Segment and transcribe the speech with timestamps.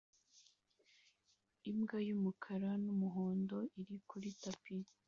[1.69, 4.75] Imbwa y'umukara n'umuhondo iri kuri tapi